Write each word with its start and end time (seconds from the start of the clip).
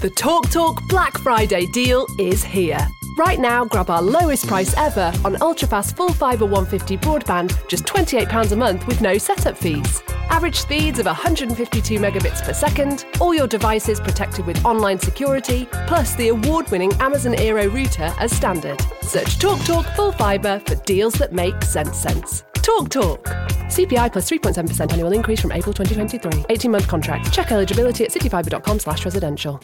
The 0.00 0.10
TalkTalk 0.10 0.52
Talk 0.52 0.88
Black 0.88 1.18
Friday 1.18 1.66
deal 1.66 2.06
is 2.20 2.44
here. 2.44 2.78
Right 3.16 3.40
now, 3.40 3.64
grab 3.64 3.90
our 3.90 4.00
lowest 4.00 4.46
price 4.46 4.72
ever 4.76 5.12
on 5.24 5.34
ultrafast 5.40 5.96
full 5.96 6.12
fibre 6.12 6.44
150 6.44 6.96
broadband, 6.98 7.66
just 7.66 7.84
£28 7.84 8.52
a 8.52 8.54
month 8.54 8.86
with 8.86 9.00
no 9.00 9.18
setup 9.18 9.58
fees. 9.58 10.00
Average 10.30 10.54
speeds 10.54 11.00
of 11.00 11.06
152 11.06 11.98
megabits 11.98 12.44
per 12.44 12.52
second, 12.52 13.06
all 13.20 13.34
your 13.34 13.48
devices 13.48 13.98
protected 13.98 14.46
with 14.46 14.64
online 14.64 15.00
security, 15.00 15.66
plus 15.88 16.14
the 16.14 16.28
award 16.28 16.70
winning 16.70 16.92
Amazon 17.00 17.34
Aero 17.34 17.66
router 17.66 18.14
as 18.20 18.30
standard. 18.30 18.80
Search 19.02 19.36
TalkTalk 19.40 19.66
Talk 19.66 19.96
Full 19.96 20.12
Fibre 20.12 20.62
for 20.64 20.76
deals 20.84 21.14
that 21.14 21.32
make 21.32 21.60
sense 21.64 21.98
sense. 21.98 22.44
Talk 22.68 22.90
Talk. 22.90 23.24
CPI 23.70 24.12
plus 24.12 24.28
3.7% 24.28 24.92
annual 24.92 25.12
increase 25.12 25.40
from 25.40 25.52
April 25.52 25.72
2023. 25.72 26.44
18 26.50 26.70
month 26.70 26.86
contract. 26.86 27.32
Check 27.32 27.50
eligibility 27.50 28.04
at 28.04 28.10
cityfibre.com 28.10 28.78
slash 28.78 29.06
residential. 29.06 29.58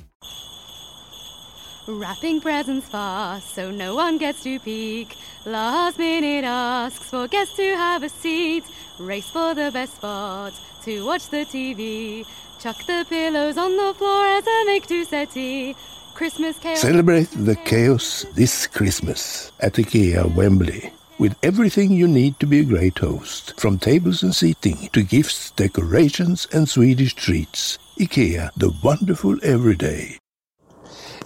Wrapping 1.87 2.41
presents 2.41 2.89
fast 2.89 3.55
so 3.55 3.71
no 3.71 3.95
one 3.95 4.17
gets 4.17 4.43
to 4.45 4.59
peek. 4.59 5.15
Last 5.45 5.99
minute 5.99 6.47
asks 6.47 7.11
for 7.11 7.29
guests 7.29 7.57
to 7.57 7.77
have 7.77 8.03
a 8.03 8.09
seat. 8.09 8.65
Race 8.99 9.29
for 9.29 9.55
the 9.55 9.71
best 9.71 9.97
spot 9.97 10.55
to 10.85 11.05
watch 11.05 11.29
the 11.29 11.45
TV. 11.45 12.25
Chuck 12.59 12.79
the 12.87 13.05
pillows 13.07 13.59
on 13.59 13.77
the 13.77 13.93
floor 13.99 14.25
as 14.29 14.47
a 14.47 14.65
make 14.65 14.87
to 14.87 15.05
settee. 15.05 15.77
Christmas 16.15 16.59
chaos. 16.59 16.81
Celebrate 16.81 17.29
the 17.33 17.57
chaos 17.67 18.25
this 18.35 18.67
Christmas 18.67 19.53
at 19.61 19.75
IKEA 19.75 20.35
Wembley 20.35 20.91
with 21.19 21.35
everything 21.43 21.93
you 21.93 22.09
need 22.09 22.39
to 22.41 22.47
be 22.47 22.61
a 22.61 22.65
great 22.65 22.99
host, 22.99 23.55
from 23.59 23.79
tables 23.79 24.23
and 24.23 24.35
seating 24.35 24.89
to 24.93 25.03
gifts, 25.03 25.51
decorations 25.53 26.47
and 26.53 26.69
Swedish 26.69 27.15
treats. 27.15 27.79
IKEA, 27.99 28.51
the 28.57 28.73
wonderful 28.83 29.37
everyday. 29.43 30.19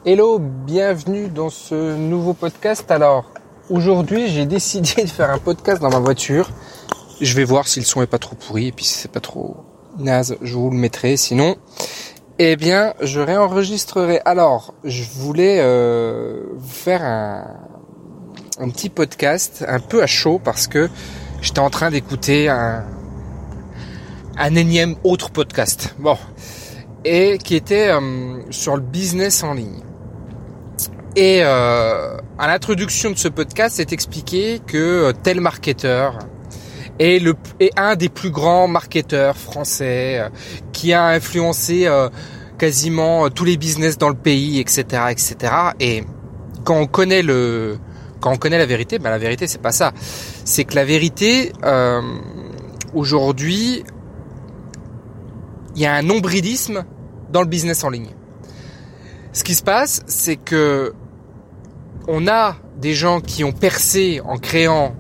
Hello, 0.05 0.39
bienvenue 0.39 1.29
dans 1.29 1.51
ce 1.51 1.97
nouveau 1.97 2.33
podcast. 2.35 2.91
Alors, 2.91 3.25
aujourd'hui, 3.69 4.29
j'ai 4.29 4.47
décidé 4.57 5.03
de 5.03 5.09
faire 5.09 5.31
un 5.31 5.39
podcast 5.39 5.83
dans 5.83 5.91
ma 5.91 5.99
voiture. 5.99 6.51
Je 7.21 7.35
vais 7.35 7.45
voir 7.45 7.67
si 7.67 7.81
le 7.81 7.85
son 7.85 8.03
est 8.03 8.07
pas 8.07 8.19
trop 8.19 8.37
pourri 8.37 8.69
et 8.69 8.73
puis 8.73 8.85
si 8.85 8.95
c'est 8.95 9.11
pas 9.11 9.21
trop 9.21 9.57
naze, 9.99 10.37
je 10.41 10.55
vous 10.55 10.71
le 10.71 10.77
mettrai. 10.77 11.17
Sinon, 11.17 11.57
eh 12.39 12.55
bien, 12.57 12.95
je 13.01 13.19
réenregistrerai. 13.21 14.21
Alors, 14.25 14.75
je 14.85 15.03
voulais 15.03 15.59
euh, 15.61 16.45
vous 16.55 16.69
faire 16.69 17.03
un, 17.03 17.45
un 18.59 18.71
petit 18.71 18.89
podcast 18.89 19.65
un 19.67 19.81
peu 19.81 20.03
à 20.03 20.07
chaud 20.07 20.41
parce 20.43 20.67
que 20.67 20.89
j'étais 21.41 21.61
en 21.61 21.71
train 21.71 21.91
d'écouter 21.91 22.49
un, 22.49 22.85
un 24.37 24.55
énième 24.55 24.97
autre 25.05 25.31
podcast. 25.31 25.95
Bon. 25.99 26.17
Et 27.05 27.39
qui 27.39 27.55
était 27.55 27.89
euh, 27.89 28.41
sur 28.51 28.77
le 28.77 28.83
business 28.83 29.43
en 29.43 29.55
ligne. 29.55 29.83
Et 31.17 31.41
euh, 31.43 32.17
à 32.39 32.47
l'introduction 32.47 33.11
de 33.11 33.17
ce 33.17 33.29
podcast, 33.29 33.77
c'est 33.77 33.93
expliqué 33.93 34.61
que 34.67 34.77
euh, 34.77 35.13
tel 35.13 35.41
marketeur 35.41 36.19
est, 36.99 37.23
le, 37.23 37.35
est 37.61 37.71
un 37.79 37.97
des 37.97 38.09
plus 38.09 38.31
grands 38.31 38.69
marketeurs 38.69 39.37
français, 39.37 40.21
euh, 40.21 40.29
qui 40.73 40.93
a 40.93 41.07
influencé 41.07 41.87
euh, 41.87 42.09
quasiment 42.59 43.27
euh, 43.27 43.29
tous 43.29 43.45
les 43.45 43.57
business 43.57 43.99
dans 43.99 44.09
le 44.09 44.15
pays, 44.17 44.61
etc., 44.61 45.05
etc. 45.11 45.37
Et 45.81 46.05
quand 46.65 46.77
on 46.77 46.87
connaît 46.87 47.23
le, 47.23 47.79
quand 48.21 48.33
on 48.33 48.37
connaît 48.37 48.59
la 48.59 48.67
vérité, 48.67 48.99
ben 48.99 49.11
la 49.11 49.19
vérité 49.19 49.47
c'est 49.47 49.63
pas 49.63 49.73
ça. 49.73 49.93
C'est 50.45 50.65
que 50.65 50.75
la 50.75 50.85
vérité 50.85 51.53
euh, 51.65 52.01
aujourd'hui, 52.95 53.85
il 55.77 55.83
y 55.83 55.87
a 55.87 55.95
un 55.95 56.03
nombrilisme 56.03 56.85
dans 57.31 57.43
le 57.43 57.49
business 57.49 57.85
en 57.85 57.91
ligne. 57.91 58.11
Ce 59.33 59.45
qui 59.45 59.55
se 59.55 59.63
passe, 59.63 60.03
c'est 60.07 60.37
que 60.37 60.95
on 62.09 62.27
a 62.27 62.57
des 62.79 62.95
gens 62.95 63.21
qui 63.21 63.45
ont 63.45 63.53
percé 63.53 64.21
en 64.25 64.39
créant 64.39 64.95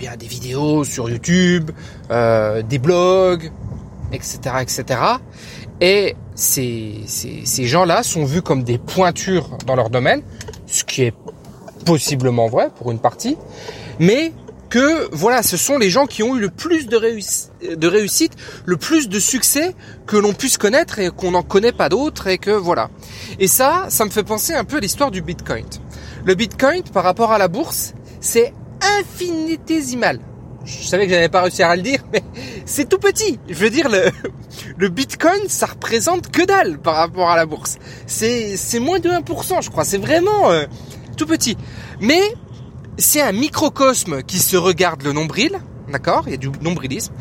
eh 0.00 0.16
des 0.16 0.26
vidéos 0.26 0.84
sur 0.84 1.10
YouTube, 1.10 1.70
euh, 2.10 2.62
des 2.62 2.78
blogs, 2.78 3.50
etc., 4.12 4.38
etc. 4.60 5.00
Et 5.80 6.16
ces 6.34 7.04
gens-là 7.64 8.02
sont 8.02 8.24
vus 8.24 8.42
comme 8.42 8.62
des 8.62 8.78
pointures 8.78 9.58
dans 9.66 9.74
leur 9.74 9.90
domaine, 9.90 10.22
ce 10.66 10.84
qui 10.84 11.02
est 11.02 11.14
possiblement 11.84 12.48
vrai 12.48 12.68
pour 12.76 12.90
une 12.90 12.98
partie, 12.98 13.36
mais 13.98 14.32
que 14.68 15.08
voilà, 15.12 15.42
ce 15.42 15.56
sont 15.56 15.78
les 15.78 15.90
gens 15.90 16.06
qui 16.06 16.22
ont 16.22 16.36
eu 16.36 16.40
le 16.40 16.48
plus 16.48 16.86
de, 16.86 16.96
réuss- 16.96 17.48
de 17.74 17.88
réussite, 17.88 18.32
le 18.66 18.76
plus 18.76 19.08
de 19.08 19.18
succès 19.18 19.74
que 20.06 20.16
l'on 20.16 20.32
puisse 20.32 20.58
connaître 20.58 21.00
et 21.00 21.10
qu'on 21.10 21.32
n'en 21.32 21.42
connaît 21.42 21.72
pas 21.72 21.88
d'autres 21.88 22.28
et 22.28 22.38
que 22.38 22.52
voilà. 22.52 22.88
Et 23.40 23.48
ça, 23.48 23.86
ça 23.88 24.04
me 24.04 24.10
fait 24.10 24.22
penser 24.22 24.54
un 24.54 24.62
peu 24.64 24.76
à 24.76 24.80
l'histoire 24.80 25.10
du 25.10 25.22
Bitcoin. 25.22 25.64
Le 26.24 26.34
Bitcoin 26.36 26.82
par 26.84 27.02
rapport 27.02 27.32
à 27.32 27.38
la 27.38 27.48
bourse, 27.48 27.94
c'est 28.20 28.54
infinitésimal. 29.00 30.20
Je 30.64 30.86
savais 30.86 31.06
que 31.06 31.12
j'allais 31.12 31.28
pas 31.30 31.42
réussir 31.42 31.68
à 31.68 31.74
le 31.74 31.82
dire, 31.82 32.00
mais 32.12 32.22
c'est 32.66 32.88
tout 32.88 32.98
petit. 32.98 33.40
Je 33.48 33.54
veux 33.54 33.70
dire, 33.70 33.88
le, 33.88 34.10
le 34.76 34.88
Bitcoin, 34.88 35.48
ça 35.48 35.66
représente 35.66 36.30
que 36.30 36.44
dalle 36.44 36.78
par 36.78 36.94
rapport 36.94 37.30
à 37.30 37.36
la 37.36 37.46
bourse. 37.46 37.78
C'est, 38.06 38.56
c'est 38.56 38.78
moins 38.78 38.98
de 39.00 39.08
1%, 39.08 39.62
je 39.62 39.70
crois. 39.70 39.84
C'est 39.84 39.98
vraiment 39.98 40.50
euh, 40.50 40.66
tout 41.20 41.26
petit. 41.26 41.56
Mais 42.00 42.22
c'est 42.96 43.20
un 43.20 43.32
microcosme 43.32 44.22
qui 44.22 44.38
se 44.38 44.56
regarde 44.56 45.02
le 45.02 45.12
nombril, 45.12 45.58
d'accord 45.92 46.22
Il 46.26 46.30
y 46.30 46.34
a 46.34 46.38
du 46.38 46.50
nombrilisme. 46.62 47.12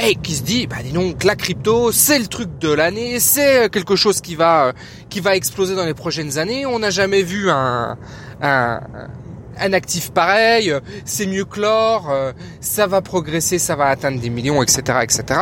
Et 0.00 0.14
qui 0.14 0.36
se 0.36 0.42
dit, 0.42 0.68
bah 0.68 0.76
dis 0.84 0.92
donc, 0.92 1.24
la 1.24 1.34
crypto, 1.34 1.90
c'est 1.90 2.20
le 2.20 2.28
truc 2.28 2.56
de 2.60 2.72
l'année, 2.72 3.18
c'est 3.18 3.68
quelque 3.70 3.96
chose 3.96 4.20
qui 4.20 4.36
va, 4.36 4.66
euh, 4.66 4.72
qui 5.08 5.18
va 5.18 5.34
exploser 5.34 5.74
dans 5.74 5.84
les 5.84 5.94
prochaines 5.94 6.38
années. 6.38 6.64
On 6.66 6.78
n'a 6.78 6.90
jamais 6.90 7.24
vu 7.24 7.50
un, 7.50 7.98
un, 8.40 9.72
actif 9.72 10.12
pareil, 10.12 10.70
euh, 10.70 10.78
c'est 11.04 11.26
mieux 11.26 11.44
que 11.44 11.60
l'or, 11.60 12.10
euh, 12.10 12.32
ça 12.60 12.86
va 12.86 13.02
progresser, 13.02 13.58
ça 13.58 13.74
va 13.74 13.86
atteindre 13.86 14.20
des 14.20 14.30
millions, 14.30 14.62
etc., 14.62 15.00
etc. 15.02 15.40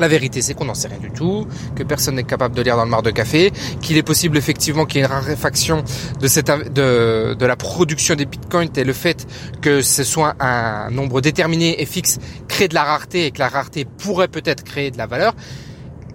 La 0.00 0.08
vérité, 0.08 0.40
c'est 0.40 0.54
qu'on 0.54 0.64
n'en 0.64 0.74
sait 0.74 0.88
rien 0.88 0.98
du 0.98 1.10
tout, 1.10 1.46
que 1.76 1.82
personne 1.82 2.14
n'est 2.14 2.24
capable 2.24 2.56
de 2.56 2.62
lire 2.62 2.76
dans 2.76 2.84
le 2.84 2.90
mar 2.90 3.02
de 3.02 3.10
café, 3.10 3.52
qu'il 3.82 3.98
est 3.98 4.02
possible 4.02 4.38
effectivement 4.38 4.86
qu'il 4.86 5.00
y 5.00 5.02
ait 5.02 5.06
une 5.06 5.12
raréfaction 5.12 5.84
de, 6.20 7.44
la 7.44 7.56
production 7.56 8.14
des 8.14 8.24
bitcoins 8.24 8.70
et 8.76 8.84
le 8.84 8.94
fait 8.94 9.26
que 9.60 9.82
ce 9.82 10.02
soit 10.02 10.36
un 10.40 10.90
nombre 10.90 11.20
déterminé 11.20 11.82
et 11.82 11.84
fixe 11.84 12.18
crée 12.48 12.66
de 12.68 12.74
la 12.74 12.84
rareté 12.84 13.26
et 13.26 13.30
que 13.30 13.40
la 13.40 13.48
rareté 13.48 13.84
pourrait 13.84 14.28
peut-être 14.28 14.64
créer 14.64 14.90
de 14.90 14.96
la 14.96 15.06
valeur 15.06 15.34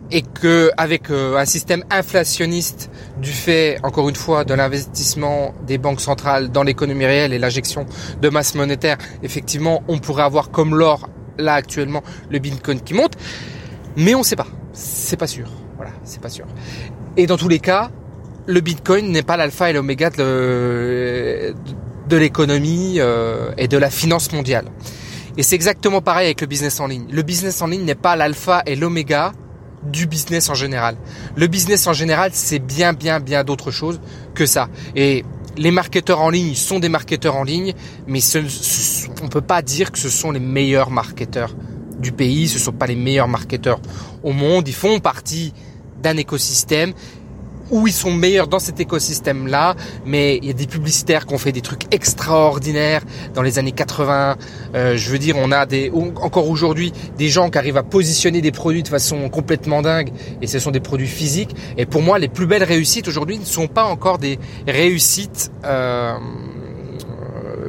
et 0.09 0.23
que 0.23 0.72
avec 0.78 1.12
euh, 1.12 1.38
un 1.38 1.46
système 1.46 1.84
inflationniste 1.91 2.90
du 3.22 3.31
fait 3.31 3.78
encore 3.84 4.09
une 4.09 4.16
fois 4.16 4.46
de 4.46 4.56
l'investissement 4.56 5.53
des 5.67 5.78
banques 5.78 6.02
centrales 6.02 6.52
dans 6.52 6.63
l'économie 6.63 7.06
réelle 7.06 7.34
et 7.34 7.40
l'injection 7.40 7.85
de 8.19 8.29
masse 8.29 8.56
monétaire, 8.56 8.97
effectivement, 9.22 9.84
on 9.88 10.00
pourrait 10.00 10.23
avoir 10.23 10.50
comme 10.50 10.75
l'or 10.75 11.07
là 11.38 11.53
actuellement 11.53 12.03
le 12.29 12.40
Bitcoin 12.40 12.79
qui 12.81 12.94
monte, 12.94 13.13
mais 13.96 14.16
on 14.16 14.24
sait 14.24 14.36
pas, 14.36 14.48
c'est 14.74 15.18
pas 15.18 15.28
sûr. 15.28 15.48
Voilà, 15.78 15.92
c'est 16.04 16.22
pas 16.22 16.30
sûr. 16.30 16.46
Et 17.18 17.28
dans 17.28 17.38
tous 17.38 17.50
les 17.50 17.60
cas, 17.60 17.90
le 18.48 18.60
Bitcoin 18.62 19.12
n'est 19.12 19.24
pas 19.24 19.38
l'alpha 19.38 19.70
et 19.70 19.74
l'oméga 19.74 20.10
de, 20.10 21.54
de 22.10 22.16
l'économie 22.18 22.96
euh, 23.00 23.52
et 23.58 23.68
de 23.68 23.78
la 23.78 23.90
finance 23.90 24.32
mondiale. 24.32 24.66
Et 25.38 25.44
c'est 25.44 25.56
exactement 25.56 26.02
pareil 26.02 26.28
avec 26.28 26.42
le 26.42 26.48
business 26.48 26.80
en 26.80 26.88
ligne. 26.88 27.08
Le 27.12 27.22
business 27.22 27.62
en 27.62 27.68
ligne 27.68 27.84
n'est 27.84 27.96
pas 27.96 28.16
l'alpha 28.16 28.64
et 28.66 28.76
l'oméga 28.76 29.34
du 29.84 30.08
business 30.08 30.50
en 30.50 30.54
général. 30.54 30.96
Le 31.36 31.48
business 31.48 31.86
en 31.88 31.94
général, 31.94 32.32
c'est 32.34 32.60
bien, 32.60 32.94
bien, 32.94 33.20
bien 33.20 33.44
d'autres 33.44 33.72
choses 33.72 34.00
que 34.34 34.46
ça. 34.46 34.70
Et 34.96 35.26
les 35.58 35.72
marketeurs 35.72 36.22
en 36.22 36.30
ligne 36.30 36.54
sont 36.56 36.80
des 36.80 36.90
marketeurs 36.90 37.36
en 37.36 37.44
ligne, 37.44 37.74
mais 38.08 38.20
ce- 38.22 38.40
on 39.22 39.28
peut 39.28 39.42
pas 39.42 39.62
dire 39.62 39.92
que 39.92 39.98
ce 40.00 40.10
sont 40.10 40.32
les 40.32 40.40
meilleurs 40.40 40.90
marketeurs 40.90 41.56
du 42.00 42.12
pays. 42.12 42.48
Ce 42.48 42.60
sont 42.60 42.72
pas 42.72 42.88
les 42.88 42.96
meilleurs 42.96 43.28
marketeurs 43.28 43.80
au 44.24 44.32
monde. 44.32 44.68
Ils 44.68 44.74
font 44.74 45.00
partie 45.00 45.54
d'un 46.02 46.18
écosystème 46.18 46.94
où 47.72 47.88
ils 47.88 47.94
sont 47.94 48.12
meilleurs 48.12 48.47
dans 48.47 48.59
cet 48.59 48.80
écosystème-là, 48.80 49.76
mais 50.06 50.38
il 50.38 50.46
y 50.46 50.50
a 50.50 50.53
des 50.53 50.68
publicitaires 50.68 51.26
qui 51.26 51.34
ont 51.34 51.38
fait 51.38 51.52
des 51.52 51.62
trucs 51.62 51.94
extraordinaires 51.94 53.02
dans 53.34 53.42
les 53.42 53.59
années 53.59 53.72
80. 53.72 54.36
Euh, 54.76 54.97
je 54.97 55.09
veux 55.09 55.18
dire, 55.18 55.36
on 55.38 55.52
a 55.52 55.66
des 55.66 55.92
encore 56.22 56.50
aujourd'hui 56.50 56.94
des 57.18 57.30
gens 57.30 57.50
qui 57.50 57.58
arrivent 57.58 57.78
à 57.78 57.84
positionner 57.84 58.41
des 58.41 58.52
produits 58.52 58.84
de 58.84 58.88
façon 58.88 59.30
complètement 59.30 59.82
dingue, 59.82 60.12
et 60.41 60.48
ce 60.48 60.59
sont 60.59 60.72
des 60.72 60.80
produits 60.80 61.08
physiques. 61.08 61.56
Et 61.78 61.86
pour 61.86 62.02
moi, 62.02 62.20
les 62.20 62.28
plus 62.28 62.46
belles 62.46 62.64
réussites 62.64 63.08
aujourd'hui 63.08 63.40
ne 63.40 63.46
sont 63.46 63.68
pas 63.68 63.86
encore 63.86 64.18
des 64.18 64.40
réussites 64.68 65.52
euh, 65.66 66.14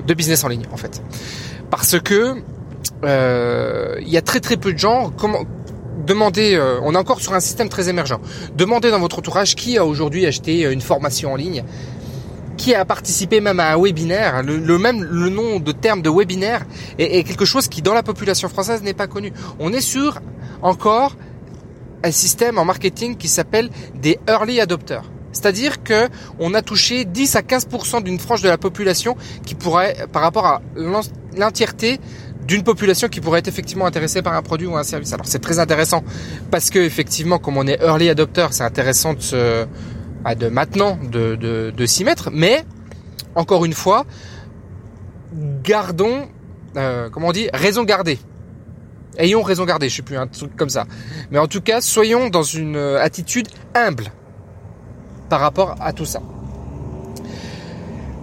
de 0.06 0.14
business 0.14 0.44
en 0.44 0.48
ligne, 0.48 0.66
en 0.72 0.76
fait, 0.76 1.02
parce 1.70 1.98
que 1.98 2.36
il 3.04 4.08
y 4.08 4.16
a 4.16 4.22
très 4.22 4.40
très 4.40 4.56
peu 4.56 4.72
de 4.72 4.78
gens. 4.78 5.12
Comment 5.16 5.40
demandez, 6.06 6.54
euh, 6.54 6.78
on 6.82 6.94
est 6.94 6.98
encore 6.98 7.20
sur 7.20 7.34
un 7.34 7.40
système 7.40 7.68
très 7.68 7.88
émergent. 7.88 8.18
Demandez 8.54 8.90
dans 8.90 9.00
votre 9.00 9.18
entourage 9.18 9.54
qui 9.54 9.76
a 9.76 9.84
aujourd'hui 9.84 10.24
acheté 10.26 10.64
euh, 10.64 10.72
une 10.72 10.80
formation 10.80 11.32
en 11.32 11.36
ligne, 11.36 11.64
qui 12.56 12.74
a 12.74 12.84
participé 12.84 13.40
même 13.40 13.60
à 13.60 13.74
un 13.74 13.82
webinaire. 13.82 14.42
Le, 14.42 14.56
le 14.56 14.78
même 14.78 15.02
le 15.02 15.28
nom 15.28 15.60
de 15.60 15.72
terme 15.72 16.00
de 16.00 16.10
webinaire 16.10 16.64
est, 16.98 17.18
est 17.18 17.24
quelque 17.24 17.44
chose 17.44 17.68
qui 17.68 17.82
dans 17.82 17.94
la 17.94 18.02
population 18.02 18.48
française 18.48 18.82
n'est 18.82 18.94
pas 18.94 19.06
connu. 19.06 19.32
On 19.58 19.72
est 19.72 19.80
sur 19.80 20.20
encore 20.62 21.16
un 22.02 22.10
système 22.10 22.58
en 22.58 22.64
marketing 22.64 23.16
qui 23.16 23.28
s'appelle 23.28 23.70
des 23.94 24.18
early 24.28 24.60
adopters. 24.60 25.04
C'est-à-dire 25.32 25.82
que 25.82 26.08
on 26.38 26.54
a 26.54 26.62
touché 26.62 27.04
10 27.04 27.36
à 27.36 27.42
15% 27.42 28.02
d'une 28.02 28.18
frange 28.18 28.40
de 28.40 28.48
la 28.48 28.56
population 28.56 29.16
qui 29.44 29.54
pourrait, 29.54 30.06
par 30.10 30.22
rapport 30.22 30.46
à 30.46 30.62
l'entièreté 31.36 32.00
d'une 32.46 32.62
population 32.62 33.08
qui 33.08 33.20
pourrait 33.20 33.40
être 33.40 33.48
effectivement 33.48 33.86
intéressée 33.86 34.22
par 34.22 34.34
un 34.34 34.42
produit 34.42 34.66
ou 34.66 34.76
un 34.76 34.84
service. 34.84 35.12
Alors 35.12 35.26
c'est 35.26 35.40
très 35.40 35.58
intéressant 35.58 36.04
parce 36.50 36.70
que 36.70 36.78
effectivement, 36.78 37.38
comme 37.38 37.56
on 37.56 37.66
est 37.66 37.80
early 37.82 38.08
adopter, 38.08 38.46
c'est 38.52 38.62
intéressant 38.62 39.14
de, 39.14 39.66
bah, 40.22 40.34
maintenant 40.50 40.98
de, 41.02 41.86
s'y 41.86 42.04
mettre. 42.04 42.30
Mais 42.32 42.64
encore 43.34 43.64
une 43.64 43.72
fois, 43.72 44.06
gardons, 45.62 46.28
euh, 46.76 47.10
comment 47.10 47.28
on 47.28 47.32
dit, 47.32 47.48
raison 47.52 47.84
gardée. 47.84 48.18
Ayons 49.18 49.42
raison 49.42 49.64
gardée, 49.64 49.88
je 49.88 49.96
sais 49.96 50.02
plus 50.02 50.16
un 50.16 50.26
truc 50.26 50.54
comme 50.56 50.68
ça. 50.68 50.84
Mais 51.30 51.38
en 51.38 51.46
tout 51.46 51.62
cas, 51.62 51.80
soyons 51.80 52.28
dans 52.28 52.42
une 52.42 52.76
euh, 52.76 53.00
attitude 53.00 53.48
humble 53.74 54.12
par 55.28 55.40
rapport 55.40 55.74
à 55.80 55.92
tout 55.92 56.04
ça. 56.04 56.20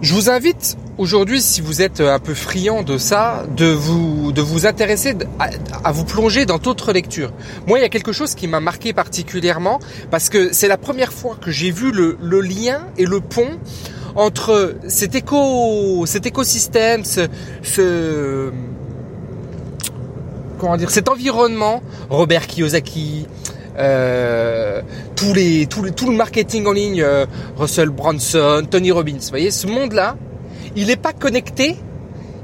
Je 0.00 0.14
vous 0.14 0.30
invite 0.30 0.76
aujourd'hui, 0.98 1.40
si 1.40 1.60
vous 1.60 1.82
êtes 1.82 2.00
un 2.00 2.18
peu 2.18 2.34
friand 2.34 2.82
de 2.82 2.98
ça, 2.98 3.44
de 3.56 3.66
vous, 3.66 4.32
de 4.32 4.40
vous 4.40 4.66
intéresser 4.66 5.14
à, 5.38 5.92
vous 5.92 6.04
plonger 6.04 6.46
dans 6.46 6.58
d'autres 6.58 6.92
lectures. 6.92 7.32
Moi, 7.66 7.78
il 7.78 7.82
y 7.82 7.84
a 7.84 7.88
quelque 7.88 8.12
chose 8.12 8.34
qui 8.34 8.46
m'a 8.46 8.60
marqué 8.60 8.92
particulièrement 8.92 9.80
parce 10.10 10.28
que 10.28 10.52
c'est 10.52 10.68
la 10.68 10.78
première 10.78 11.12
fois 11.12 11.36
que 11.40 11.50
j'ai 11.50 11.70
vu 11.70 11.90
le, 11.92 12.16
le, 12.20 12.40
lien 12.40 12.86
et 12.96 13.06
le 13.06 13.20
pont 13.20 13.58
entre 14.14 14.76
cet 14.86 15.14
éco, 15.14 16.04
cet 16.06 16.26
écosystème, 16.26 17.04
ce, 17.04 17.28
ce 17.62 18.52
comment 20.58 20.76
dire, 20.76 20.90
cet 20.90 21.08
environnement, 21.08 21.82
Robert 22.10 22.46
Kiyosaki, 22.46 23.26
euh, 23.76 24.82
tous 25.16 25.34
les, 25.34 25.66
tous 25.66 25.82
les, 25.82 25.90
tout 25.90 26.08
le 26.08 26.16
marketing 26.16 26.66
en 26.66 26.72
ligne, 26.72 27.02
euh, 27.02 27.26
Russell 27.56 27.90
Branson, 27.90 28.64
Tony 28.70 28.92
Robbins. 28.92 29.18
Vous 29.20 29.30
voyez, 29.30 29.50
ce 29.50 29.66
monde-là, 29.66 30.16
il 30.76 30.86
n'est 30.86 30.96
pas 30.96 31.12
connecté. 31.12 31.76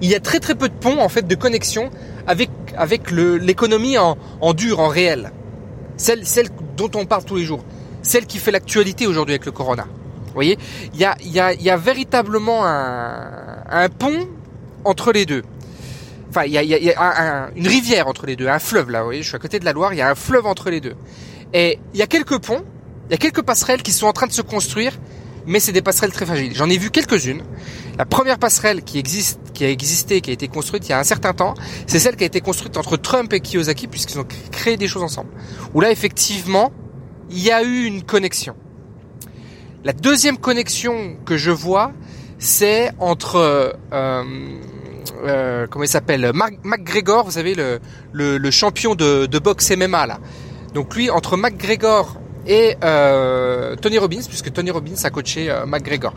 Il 0.01 0.09
y 0.09 0.15
a 0.15 0.21
très 0.21 0.41
très 0.41 0.55
peu 0.55 0.69
de 0.69 0.75
ponts 0.75 0.99
en 1.01 1.09
fait 1.09 1.27
de 1.27 1.35
connexion 1.35 1.91
avec 2.27 2.51
avec 2.77 3.11
l'économie 3.11 3.99
en, 3.99 4.17
en 4.41 4.55
dur, 4.55 4.81
en 4.81 4.89
réel. 4.89 5.33
Celle, 5.97 6.27
celle 6.27 6.49
dont 6.77 6.91
on 6.95 7.05
parle 7.05 7.25
tous 7.25 7.37
les 7.37 7.45
jours. 7.45 7.63
Celle 8.03 8.25
qui 8.25 8.39
fait 8.39 8.51
l'actualité 8.51 9.07
aujourd'hui 9.07 9.35
avec 9.35 9.45
le 9.45 9.53
corona. 9.53 9.87
Vous 10.27 10.35
voyez, 10.35 10.59
il 10.95 11.01
y 11.01 11.05
a, 11.05 11.17
il 11.21 11.33
y, 11.33 11.41
a, 11.41 11.53
il 11.53 11.61
y 11.61 11.69
a 11.69 11.77
véritablement 11.77 12.65
un, 12.65 13.65
un 13.69 13.89
pont 13.89 14.29
entre 14.85 15.13
les 15.13 15.27
deux. 15.27 15.43
Enfin, 16.31 16.45
il 16.45 16.53
y 16.53 16.59
a, 16.59 16.63
il 16.63 16.71
y 16.71 16.93
a 16.93 17.51
une 17.57 17.67
rivière 17.67 18.07
entre 18.07 18.25
les 18.25 18.37
deux, 18.37 18.47
un 18.47 18.61
fleuve 18.61 18.91
là. 18.91 19.01
Vous 19.01 19.07
voyez, 19.07 19.23
je 19.23 19.29
suis 19.29 19.37
à 19.37 19.41
côté 19.41 19.59
de 19.59 19.65
la 19.65 19.73
Loire, 19.73 19.93
il 19.93 19.97
y 19.97 20.01
a 20.01 20.09
un 20.09 20.15
fleuve 20.15 20.47
entre 20.47 20.71
les 20.71 20.81
deux. 20.81 20.95
Et 21.53 21.79
il 21.93 21.99
y 21.99 22.03
a 22.03 22.07
quelques 22.07 22.39
ponts, 22.39 22.63
il 23.09 23.11
y 23.11 23.15
a 23.15 23.19
quelques 23.19 23.43
passerelles 23.43 23.83
qui 23.83 23.93
sont 23.93 24.07
en 24.07 24.13
train 24.13 24.29
de 24.29 24.33
se 24.33 24.41
construire, 24.41 24.93
mais 25.47 25.61
c'est 25.61 25.73
des 25.73 25.83
passerelles 25.83 26.13
très 26.13 26.27
fragiles. 26.27 26.55
J'en 26.55 26.69
ai 26.69 26.79
vu 26.79 26.91
quelques-unes. 26.91 27.43
La 27.99 28.07
première 28.07 28.39
passerelle 28.39 28.83
qui 28.83 28.99
existe, 28.99 29.41
qui 29.53 29.65
a 29.65 29.71
existé, 29.71 30.21
qui 30.21 30.31
a 30.31 30.33
été 30.33 30.49
construite 30.49 30.87
il 30.89 30.91
y 30.91 30.93
a 30.93 30.99
un 30.99 31.05
certain 31.05 31.33
temps, 31.33 31.55
c'est 31.87 31.99
celle 31.99 32.17
qui 32.17 32.25
a 32.25 32.27
été 32.27 32.41
construite 32.41 32.77
entre 32.77 32.97
Trump 32.97 33.33
et 33.33 33.41
Kiyosaki, 33.41 33.89
puisqu'ils 33.89 34.19
ont 34.19 34.27
créé 34.51 34.77
des 34.77 34.89
choses 34.89 35.03
ensemble. 35.03 35.31
Où 35.75 35.81
là, 35.81 35.91
effectivement, 35.91 36.73
il 37.31 37.39
y 37.39 37.51
a 37.51 37.63
eu 37.63 37.85
une 37.85 38.03
connexion. 38.03 38.55
La 39.85 39.93
deuxième 39.93 40.37
connexion 40.37 41.17
que 41.25 41.37
je 41.37 41.51
vois, 41.51 41.93
c'est 42.39 42.91
entre 42.99 43.37
euh, 43.37 43.73
euh, 45.25 45.67
comment 45.69 45.85
il 45.85 45.89
s'appelle 45.89 46.33
McGregor, 46.65 47.25
vous 47.25 47.33
savez 47.33 47.55
le, 47.55 47.81
le, 48.13 48.51
champion 48.51 48.95
de, 48.95 49.27
de, 49.27 49.39
boxe 49.39 49.71
MMA 49.71 50.07
là. 50.07 50.19
Donc 50.75 50.95
lui 50.97 51.11
entre 51.11 51.37
McGregor 51.37 52.21
et 52.47 52.77
euh, 52.85 53.77
Tony 53.77 53.99
Robbins, 53.99 54.23
puisque 54.27 54.53
Tony 54.53 54.71
Robbins 54.71 54.95
a 55.05 55.11
coaché 55.11 55.51
euh, 55.51 55.67
McGregor. 55.67 56.15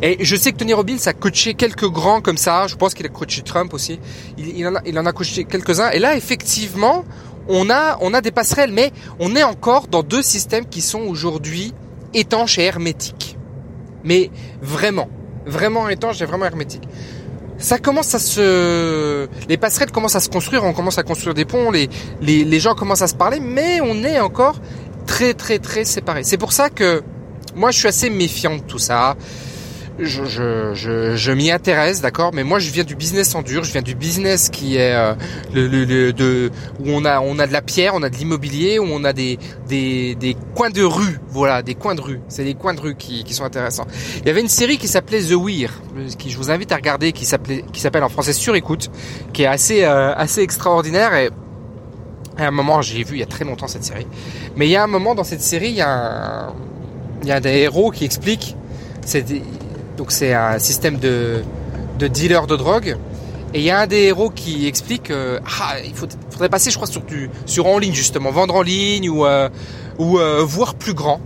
Et 0.00 0.24
je 0.24 0.36
sais 0.36 0.52
que 0.52 0.58
Tony 0.58 0.72
Robbins 0.72 0.98
a 1.06 1.12
coaché 1.12 1.54
quelques 1.54 1.88
grands 1.88 2.20
comme 2.20 2.36
ça. 2.36 2.66
Je 2.66 2.76
pense 2.76 2.94
qu'il 2.94 3.06
a 3.06 3.08
coaché 3.08 3.42
Trump 3.42 3.72
aussi. 3.74 3.98
Il, 4.38 4.66
en 4.66 5.06
a 5.06 5.12
coaché 5.12 5.44
quelques-uns. 5.44 5.90
Et 5.90 5.98
là, 5.98 6.16
effectivement, 6.16 7.04
on 7.48 7.70
a 7.70 7.98
on 8.00 8.14
a 8.14 8.20
des 8.20 8.30
passerelles, 8.30 8.72
mais 8.72 8.92
on 9.18 9.34
est 9.36 9.42
encore 9.42 9.88
dans 9.88 10.02
deux 10.02 10.22
systèmes 10.22 10.66
qui 10.66 10.80
sont 10.80 11.00
aujourd'hui 11.00 11.72
étanches 12.14 12.58
et 12.58 12.64
hermétiques. 12.64 13.36
Mais 14.04 14.30
vraiment, 14.60 15.08
vraiment 15.46 15.88
étanches 15.88 16.20
et 16.20 16.24
vraiment 16.24 16.46
hermétiques 16.46 16.88
ça 17.58 17.78
commence 17.78 18.12
à 18.14 18.18
se, 18.18 19.28
les 19.48 19.56
passerelles 19.56 19.92
commencent 19.92 20.16
à 20.16 20.20
se 20.20 20.28
construire, 20.28 20.64
on 20.64 20.72
commence 20.72 20.98
à 20.98 21.04
construire 21.04 21.32
des 21.32 21.44
ponts, 21.44 21.70
les, 21.70 21.88
les, 22.20 22.44
les 22.44 22.60
gens 22.60 22.74
commencent 22.74 23.02
à 23.02 23.06
se 23.06 23.14
parler, 23.14 23.38
mais 23.38 23.80
on 23.80 24.02
est 24.02 24.18
encore 24.18 24.60
très 25.06 25.34
très 25.34 25.58
très 25.58 25.84
séparés. 25.84 26.24
C'est 26.24 26.38
pour 26.38 26.52
ça 26.52 26.70
que 26.70 27.02
moi 27.54 27.70
je 27.70 27.78
suis 27.78 27.88
assez 27.88 28.10
méfiant 28.10 28.56
de 28.56 28.62
tout 28.62 28.78
ça 28.78 29.16
je, 29.98 30.24
je, 30.24 30.74
je, 30.74 31.16
je 31.16 31.32
m'y 31.32 31.50
intéresse, 31.50 32.00
d'accord, 32.00 32.32
mais 32.32 32.44
moi 32.44 32.58
je 32.58 32.70
viens 32.70 32.84
du 32.84 32.96
business 32.96 33.34
en 33.34 33.42
dur, 33.42 33.64
je 33.64 33.72
viens 33.72 33.82
du 33.82 33.94
business 33.94 34.48
qui 34.48 34.76
est 34.76 34.94
euh, 34.94 35.14
le, 35.52 35.66
le, 35.66 36.12
de 36.12 36.50
où 36.80 36.90
on 36.90 37.04
a 37.04 37.20
on 37.20 37.38
a 37.38 37.46
de 37.46 37.52
la 37.52 37.62
pierre, 37.62 37.94
on 37.94 38.02
a 38.02 38.08
de 38.08 38.16
l'immobilier, 38.16 38.78
où 38.78 38.86
on 38.90 39.04
a 39.04 39.12
des, 39.12 39.38
des, 39.68 40.14
des 40.14 40.36
coins 40.54 40.70
de 40.70 40.82
rue, 40.82 41.20
voilà, 41.28 41.62
des 41.62 41.74
coins 41.74 41.94
de 41.94 42.00
rue. 42.00 42.20
C'est 42.28 42.44
des 42.44 42.54
coins 42.54 42.74
de 42.74 42.80
rue 42.80 42.94
qui, 42.94 43.24
qui 43.24 43.34
sont 43.34 43.44
intéressants. 43.44 43.86
Il 44.20 44.26
y 44.26 44.30
avait 44.30 44.40
une 44.40 44.48
série 44.48 44.78
qui 44.78 44.88
s'appelait 44.88 45.20
The 45.20 45.34
Weir, 45.34 45.70
qui 46.18 46.30
je 46.30 46.36
vous 46.36 46.50
invite 46.50 46.72
à 46.72 46.76
regarder, 46.76 47.12
qui 47.12 47.26
s'appelait 47.26 47.64
qui 47.72 47.80
s'appelle 47.80 48.04
en 48.04 48.08
français 48.08 48.32
Sur 48.32 48.54
écoute, 48.54 48.90
qui 49.32 49.42
est 49.42 49.46
assez 49.46 49.84
euh, 49.84 50.14
assez 50.14 50.40
extraordinaire 50.40 51.14
et 51.14 51.30
à 52.38 52.46
un 52.46 52.50
moment, 52.50 52.82
j'ai 52.82 53.04
vu 53.04 53.16
il 53.16 53.20
y 53.20 53.22
a 53.22 53.26
très 53.26 53.44
longtemps 53.44 53.68
cette 53.68 53.84
série, 53.84 54.06
mais 54.56 54.66
il 54.66 54.70
y 54.70 54.76
a 54.76 54.82
un 54.82 54.88
moment 54.88 55.14
dans 55.14 55.24
cette 55.24 55.42
série, 55.42 55.68
il 55.68 55.76
y 55.76 55.82
a 55.82 56.48
un, 56.48 56.54
il 57.22 57.28
y 57.28 57.32
a 57.32 57.40
des 57.40 57.50
héros 57.58 57.90
qui 57.90 58.04
expliquent, 58.04 58.56
donc 59.96 60.12
c'est 60.12 60.32
un 60.32 60.58
système 60.58 60.98
de, 60.98 61.42
de 61.98 62.06
dealer 62.08 62.46
de 62.46 62.56
drogue. 62.56 62.96
Et 63.54 63.58
il 63.58 63.64
y 63.64 63.70
a 63.70 63.80
un 63.80 63.86
des 63.86 64.04
héros 64.04 64.30
qui 64.30 64.66
explique 64.66 65.10
euh, 65.10 65.38
ah, 65.60 65.74
il 65.84 65.94
faudrait 65.94 66.48
passer, 66.48 66.70
je 66.70 66.76
crois, 66.76 66.88
sur 66.88 67.02
du 67.02 67.28
sur 67.44 67.66
en 67.66 67.78
ligne 67.78 67.92
justement, 67.92 68.30
vendre 68.30 68.54
en 68.54 68.62
ligne 68.62 69.10
ou 69.10 69.26
euh, 69.26 69.50
ou 69.98 70.18
euh, 70.18 70.42
voir 70.42 70.74
plus 70.74 70.94
grand. 70.94 71.20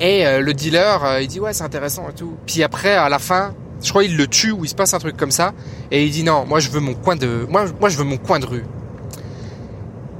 Et 0.00 0.24
le 0.40 0.52
dealer, 0.52 1.20
il 1.22 1.28
dit 1.28 1.40
ouais, 1.40 1.52
c'est 1.52 1.62
intéressant 1.62 2.08
et 2.10 2.14
tout. 2.14 2.34
Puis 2.46 2.62
après, 2.62 2.92
à 2.92 3.08
la 3.08 3.20
fin, 3.20 3.54
je 3.80 3.88
crois 3.90 4.04
il 4.04 4.16
le 4.16 4.26
tue 4.26 4.50
ou 4.50 4.64
il 4.64 4.68
se 4.68 4.74
passe 4.74 4.92
un 4.92 4.98
truc 4.98 5.16
comme 5.16 5.30
ça. 5.30 5.54
Et 5.90 6.04
il 6.04 6.10
dit 6.10 6.24
non, 6.24 6.44
moi 6.46 6.58
je 6.60 6.68
veux 6.68 6.80
mon 6.80 6.94
coin 6.94 7.16
de 7.16 7.46
moi 7.48 7.64
moi 7.80 7.88
je 7.88 7.96
veux 7.96 8.04
mon 8.04 8.18
coin 8.18 8.38
de 8.38 8.46
rue. 8.46 8.64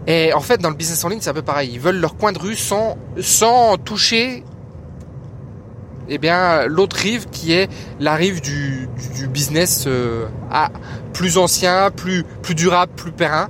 Et 0.06 0.32
en 0.34 0.40
fait, 0.40 0.60
dans 0.60 0.70
le 0.70 0.76
business 0.76 1.02
en 1.04 1.08
ligne, 1.08 1.20
c'est 1.20 1.30
un 1.30 1.34
peu 1.34 1.42
pareil. 1.42 1.70
Ils 1.72 1.80
veulent 1.80 2.00
leur 2.00 2.16
coin 2.16 2.32
de 2.32 2.38
rue 2.38 2.56
sans 2.56 2.96
sans 3.20 3.76
toucher 3.76 4.44
eh 6.08 6.18
bien 6.18 6.66
l'autre 6.66 6.96
rive 6.96 7.26
qui 7.30 7.52
est 7.52 7.68
la 7.98 8.14
rive 8.14 8.40
du, 8.40 8.88
du, 9.16 9.26
business 9.26 9.84
euh, 9.86 10.26
plus 11.12 11.38
ancien, 11.38 11.90
plus 11.90 12.24
plus 12.42 12.54
durable, 12.54 12.92
plus 12.94 13.12
périn. 13.12 13.48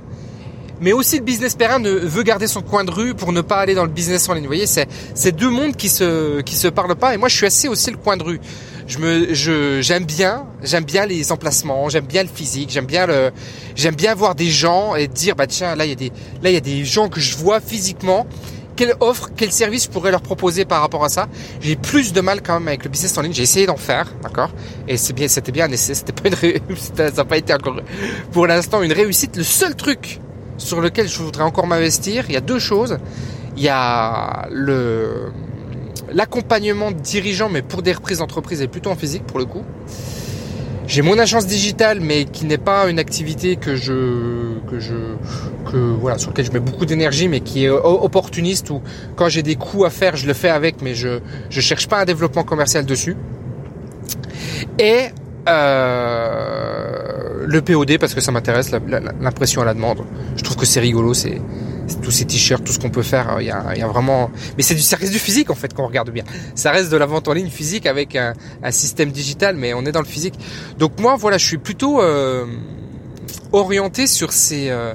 Mais 0.81 0.93
aussi 0.93 1.17
le 1.17 1.23
business 1.23 1.55
périn 1.55 1.79
ne 1.79 1.89
veut 1.89 2.23
garder 2.23 2.47
son 2.47 2.61
coin 2.61 2.83
de 2.83 2.91
rue 2.91 3.13
pour 3.13 3.31
ne 3.31 3.41
pas 3.41 3.57
aller 3.57 3.75
dans 3.75 3.85
le 3.85 3.91
business 3.91 4.27
en 4.29 4.33
ligne. 4.33 4.43
Vous 4.43 4.49
voyez, 4.49 4.67
c'est 4.67 5.31
deux 5.31 5.49
mondes 5.49 5.75
qui 5.75 5.89
se 5.89 6.41
qui 6.41 6.55
se 6.55 6.67
parlent 6.67 6.95
pas. 6.95 7.13
Et 7.13 7.17
moi, 7.17 7.29
je 7.29 7.35
suis 7.35 7.45
assez 7.45 7.67
aussi 7.67 7.91
le 7.91 7.97
coin 7.97 8.17
de 8.17 8.23
rue. 8.23 8.41
Je 8.87 8.99
me 8.99 9.33
je 9.33 9.81
j'aime 9.81 10.05
bien 10.05 10.45
j'aime 10.63 10.83
bien 10.83 11.05
les 11.05 11.31
emplacements, 11.31 11.89
j'aime 11.89 12.05
bien 12.05 12.21
le 12.21 12.29
physique, 12.29 12.69
j'aime 12.69 12.85
bien 12.85 13.07
le 13.07 13.31
j'aime 13.75 13.95
bien 13.95 14.13
voir 14.13 14.35
des 14.35 14.49
gens 14.49 14.95
et 14.95 15.07
dire 15.07 15.35
bah 15.35 15.47
tiens 15.47 15.75
là 15.75 15.85
il 15.85 15.89
y 15.89 15.93
a 15.93 15.95
des 15.95 16.11
là 16.43 16.51
il 16.51 16.53
y 16.53 16.57
a 16.57 16.61
des 16.61 16.85
gens 16.85 17.09
que 17.09 17.19
je 17.19 17.35
vois 17.35 17.59
physiquement 17.59 18.27
quelle 18.75 18.93
offre, 18.99 19.29
quel 19.35 19.51
service 19.51 19.85
je 19.85 19.89
pourrais 19.89 20.11
leur 20.11 20.21
proposer 20.21 20.65
par 20.65 20.81
rapport 20.81 21.03
à 21.03 21.09
ça? 21.09 21.27
J'ai 21.61 21.75
plus 21.75 22.13
de 22.13 22.21
mal 22.21 22.41
quand 22.41 22.59
même 22.59 22.67
avec 22.67 22.83
le 22.83 22.89
business 22.89 23.17
en 23.17 23.21
ligne. 23.21 23.33
J'ai 23.33 23.43
essayé 23.43 23.65
d'en 23.65 23.77
faire, 23.77 24.13
d'accord? 24.21 24.49
Et 24.87 24.97
c'est 24.97 25.13
bien, 25.13 25.27
c'était 25.27 25.51
bien 25.51 25.71
essayé. 25.71 25.95
C'était 25.95 26.11
pas 26.11 26.29
une 26.29 26.75
ça 26.97 27.09
n'a 27.09 27.25
pas 27.25 27.37
été 27.37 27.53
encore 27.53 27.77
pour 28.31 28.47
l'instant 28.47 28.81
une 28.81 28.91
réussite. 28.91 29.37
Le 29.37 29.43
seul 29.43 29.75
truc 29.75 30.19
sur 30.57 30.81
lequel 30.81 31.07
je 31.07 31.17
voudrais 31.19 31.43
encore 31.43 31.67
m'investir, 31.67 32.25
il 32.27 32.33
y 32.33 32.37
a 32.37 32.41
deux 32.41 32.59
choses. 32.59 32.97
Il 33.57 33.63
y 33.63 33.69
a 33.69 34.47
le 34.51 35.31
l'accompagnement 36.11 36.91
de 36.91 36.99
dirigeants, 36.99 37.49
mais 37.49 37.61
pour 37.61 37.81
des 37.81 37.91
reprises 37.91 38.19
d'entreprise 38.19 38.61
et 38.61 38.67
plutôt 38.67 38.89
en 38.89 38.95
physique 38.95 39.23
pour 39.25 39.39
le 39.39 39.45
coup. 39.45 39.63
J'ai 40.87 41.01
mon 41.01 41.17
agence 41.17 41.47
digitale, 41.47 41.99
mais 41.99 42.25
qui 42.25 42.45
n'est 42.45 42.59
pas 42.59 42.87
une 42.87 42.99
activité 42.99 43.55
que 43.55 43.75
je, 43.75 44.59
que 44.69 44.79
je, 44.79 44.93
que 45.71 45.77
voilà, 45.77 46.19
sur 46.19 46.29
lequel 46.29 46.45
je 46.45 46.51
mets 46.51 46.59
beaucoup 46.59 46.85
d'énergie, 46.85 47.27
mais 47.27 47.39
qui 47.39 47.65
est 47.65 47.69
opportuniste 47.69 48.69
ou 48.69 48.81
quand 49.15 49.27
j'ai 49.27 49.41
des 49.41 49.55
coups 49.55 49.85
à 49.85 49.89
faire, 49.89 50.15
je 50.15 50.27
le 50.27 50.33
fais 50.33 50.49
avec, 50.49 50.83
mais 50.83 50.93
je, 50.93 51.19
je 51.49 51.61
cherche 51.61 51.87
pas 51.87 52.01
un 52.01 52.05
développement 52.05 52.43
commercial 52.43 52.85
dessus. 52.85 53.17
Et 54.77 55.07
euh, 55.49 57.04
le 57.55 57.61
POD 57.61 57.97
parce 57.97 58.13
que 58.13 58.21
ça 58.21 58.31
m'intéresse, 58.31 58.71
l'impression 59.21 59.61
à 59.61 59.65
la 59.65 59.73
demande. 59.73 60.05
Je 60.35 60.43
trouve 60.43 60.57
que 60.57 60.65
c'est 60.65 60.79
rigolo, 60.79 61.13
c'est 61.13 61.41
tous 62.01 62.11
ces 62.11 62.25
t-shirts, 62.25 62.63
tout 62.63 62.73
ce 62.73 62.79
qu'on 62.79 62.89
peut 62.89 63.03
faire, 63.03 63.37
il 63.39 63.47
y 63.47 63.51
a, 63.51 63.75
y 63.75 63.81
a 63.81 63.87
vraiment. 63.87 64.31
Mais 64.57 64.63
c'est 64.63 64.75
du, 64.75 64.81
ça 64.81 64.97
reste 64.97 65.11
du 65.11 65.19
physique 65.19 65.49
en 65.49 65.55
fait 65.55 65.73
quand 65.73 65.83
on 65.83 65.87
regarde 65.87 66.09
bien. 66.11 66.23
Ça 66.55 66.71
reste 66.71 66.91
de 66.91 66.97
la 66.97 67.05
vente 67.05 67.27
en 67.27 67.33
ligne 67.33 67.49
physique 67.49 67.85
avec 67.85 68.15
un, 68.15 68.33
système 68.71 69.11
digital, 69.11 69.55
mais 69.55 69.73
on 69.73 69.85
est 69.85 69.91
dans 69.91 70.01
le 70.01 70.07
physique. 70.07 70.35
Donc 70.77 70.99
moi, 70.99 71.15
voilà, 71.15 71.37
je 71.37 71.45
suis 71.45 71.57
plutôt 71.57 72.01
euh, 72.01 72.45
orienté 73.51 74.07
sur 74.07 74.33
ces, 74.33 74.69
euh, 74.69 74.93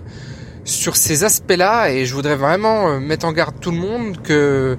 sur 0.64 0.96
ces 0.96 1.24
aspects-là 1.24 1.90
et 1.90 2.04
je 2.06 2.14
voudrais 2.14 2.36
vraiment 2.36 3.00
mettre 3.00 3.26
en 3.26 3.32
garde 3.32 3.54
tout 3.60 3.70
le 3.70 3.78
monde 3.78 4.20
que 4.22 4.76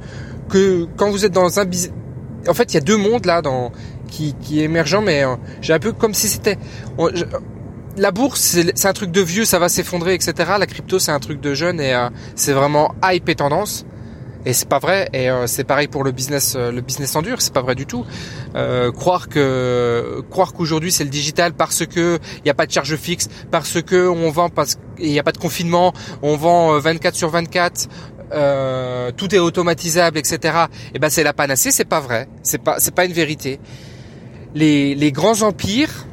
que 0.49 0.85
quand 0.97 1.09
vous 1.09 1.23
êtes 1.25 1.31
dans 1.31 1.59
un 1.59 1.65
business, 1.65 1.93
en 2.47 2.53
fait, 2.53 2.73
il 2.73 2.75
y 2.75 2.77
a 2.77 2.81
deux 2.81 2.97
mondes 2.97 3.25
là 3.25 3.41
dans 3.41 3.71
qui 4.09 4.35
qui 4.41 4.59
est 4.59 4.63
émergent, 4.63 5.01
mais 5.01 5.23
j'ai 5.61 5.73
un 5.73 5.79
peu 5.79 5.93
comme 5.93 6.13
si 6.13 6.27
c'était 6.27 6.57
la 7.97 8.11
bourse, 8.11 8.57
c'est 8.75 8.87
un 8.87 8.93
truc 8.93 9.11
de 9.11 9.21
vieux, 9.21 9.45
ça 9.45 9.59
va 9.59 9.69
s'effondrer, 9.69 10.13
etc. 10.13 10.33
La 10.57 10.65
crypto, 10.65 10.99
c'est 10.99 11.11
un 11.11 11.19
truc 11.19 11.41
de 11.41 11.53
jeune 11.53 11.79
et 11.79 11.95
c'est 12.35 12.53
vraiment 12.53 12.93
hype 13.03 13.27
et 13.29 13.35
tendance. 13.35 13.85
Et 14.45 14.53
c'est 14.53 14.67
pas 14.67 14.79
vrai. 14.79 15.09
Et 15.13 15.29
euh, 15.29 15.47
c'est 15.47 15.63
pareil 15.63 15.87
pour 15.87 16.03
le 16.03 16.11
business, 16.11 16.55
euh, 16.55 16.71
le 16.71 16.81
business 16.81 17.15
en 17.15 17.21
dur. 17.21 17.41
C'est 17.41 17.53
pas 17.53 17.61
vrai 17.61 17.75
du 17.75 17.85
tout. 17.85 18.05
Euh, 18.55 18.91
croire 18.91 19.29
que 19.29 20.23
croire 20.29 20.53
qu'aujourd'hui 20.53 20.91
c'est 20.91 21.03
le 21.03 21.09
digital 21.09 21.53
parce 21.53 21.85
que 21.85 22.19
il 22.37 22.43
n'y 22.43 22.49
a 22.49 22.53
pas 22.53 22.65
de 22.65 22.71
charge 22.71 22.95
fixe, 22.95 23.29
parce 23.49 23.81
que 23.81 24.07
on 24.07 24.31
vend 24.31 24.49
parce 24.49 24.77
qu'il 24.97 25.09
n'y 25.09 25.19
a 25.19 25.23
pas 25.23 25.31
de 25.31 25.37
confinement, 25.37 25.93
on 26.21 26.35
vend 26.35 26.77
24 26.79 27.15
sur 27.15 27.29
24. 27.29 27.87
tout 29.15 29.35
est 29.35 29.39
automatisable, 29.39 30.17
etc. 30.17 30.65
Et 30.93 30.99
ben 30.99 31.09
c'est 31.09 31.23
la 31.23 31.33
panacée, 31.33 31.71
c'est 31.71 31.85
pas 31.85 31.99
vrai, 31.99 32.27
c'est 32.43 32.61
pas 32.61 32.79
c'est 32.79 32.93
pas 32.93 33.05
une 33.05 33.13
vérité. 33.13 33.59
Les, 34.53 34.95
les 34.95 35.11
grands 35.13 35.43
empires, 35.43 36.07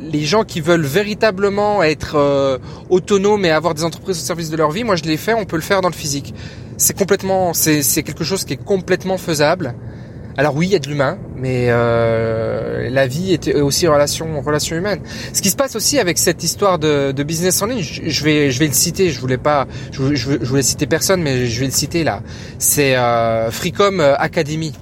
les 0.00 0.24
gens 0.24 0.44
qui 0.44 0.60
veulent 0.60 0.86
véritablement 0.86 1.82
être 1.82 2.60
autonomes 2.88 3.44
et 3.44 3.50
avoir 3.50 3.74
des 3.74 3.84
entreprises 3.84 4.18
au 4.18 4.24
service 4.24 4.50
de 4.50 4.56
leur 4.56 4.70
vie, 4.70 4.84
moi 4.84 4.96
je 4.96 5.04
l'ai 5.04 5.16
fait, 5.16 5.34
on 5.34 5.44
peut 5.44 5.56
le 5.56 5.62
faire 5.62 5.80
dans 5.80 5.88
le 5.88 5.94
physique 5.94 6.34
c'est 6.80 6.96
complètement, 6.96 7.52
c'est, 7.52 8.02
quelque 8.02 8.24
chose 8.24 8.44
qui 8.44 8.54
est 8.54 8.64
complètement 8.64 9.18
faisable. 9.18 9.74
Alors 10.36 10.56
oui, 10.56 10.68
il 10.68 10.72
y 10.72 10.76
a 10.76 10.78
de 10.78 10.88
l'humain, 10.88 11.18
mais 11.36 11.66
euh, 11.68 12.88
la 12.88 13.06
vie 13.06 13.34
est 13.34 13.54
aussi 13.56 13.86
relation, 13.86 14.40
relation 14.40 14.76
humaine. 14.76 15.00
Ce 15.34 15.42
qui 15.42 15.50
se 15.50 15.56
passe 15.56 15.76
aussi 15.76 15.98
avec 15.98 16.16
cette 16.16 16.42
histoire 16.42 16.78
de, 16.78 17.12
business 17.22 17.60
en 17.60 17.66
ligne, 17.66 17.82
je, 17.82 18.24
vais, 18.24 18.50
je 18.50 18.58
vais 18.58 18.66
le 18.66 18.72
citer. 18.72 19.10
Je 19.10 19.20
voulais 19.20 19.36
pas, 19.36 19.66
je, 19.92 20.14
je, 20.14 20.38
voulais 20.38 20.62
citer 20.62 20.86
personne, 20.86 21.20
mais 21.22 21.46
je 21.46 21.60
vais 21.60 21.66
le 21.66 21.72
citer 21.72 22.02
là. 22.02 22.22
C'est 22.58 22.96
euh, 22.96 23.50
Freecom 23.50 24.00
Academy 24.00 24.72